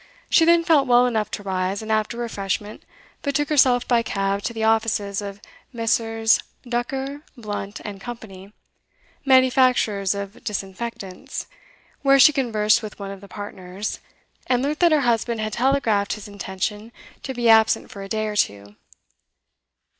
She 0.31 0.45
then 0.45 0.63
felt 0.63 0.87
well 0.87 1.05
enough 1.05 1.29
to 1.29 1.43
rise, 1.43 1.83
and 1.83 1.91
after 1.91 2.17
refreshment 2.17 2.81
betook 3.21 3.49
herself 3.49 3.87
by 3.87 4.01
cab 4.01 4.41
to 4.45 4.51
the 4.51 4.63
offices 4.63 5.21
of 5.21 5.39
Messrs 5.71 6.39
Ducker, 6.67 7.21
Blunt 7.37 7.81
& 7.89 7.99
Co., 8.01 8.17
manufacturers 9.23 10.15
of 10.15 10.43
disinfectants, 10.43 11.45
where 12.01 12.17
she 12.17 12.33
conversed 12.33 12.81
with 12.81 12.97
one 12.97 13.11
of 13.11 13.21
the 13.21 13.27
partners, 13.27 13.99
and 14.47 14.63
learnt 14.63 14.79
that 14.79 14.91
her 14.91 15.01
husband 15.01 15.39
had 15.39 15.53
telegraphed 15.53 16.13
his 16.13 16.27
intention 16.27 16.91
to 17.21 17.35
be 17.35 17.47
absent 17.47 17.91
for 17.91 18.01
a 18.01 18.09
day 18.09 18.25
or 18.25 18.35
two. 18.35 18.75